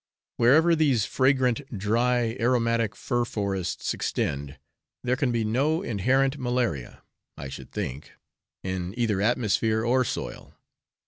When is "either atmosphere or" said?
8.97-10.03